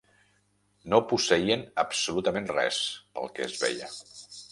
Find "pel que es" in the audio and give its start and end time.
3.19-3.59